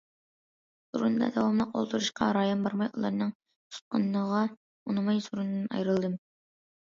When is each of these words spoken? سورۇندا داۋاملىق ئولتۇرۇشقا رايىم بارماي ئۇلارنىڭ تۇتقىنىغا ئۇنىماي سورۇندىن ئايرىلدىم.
سورۇندا 0.95 1.27
داۋاملىق 1.35 1.75
ئولتۇرۇشقا 1.81 2.29
رايىم 2.37 2.63
بارماي 2.69 2.89
ئۇلارنىڭ 2.95 3.35
تۇتقىنىغا 3.75 4.41
ئۇنىماي 4.47 5.23
سورۇندىن 5.29 5.69
ئايرىلدىم. 5.77 6.19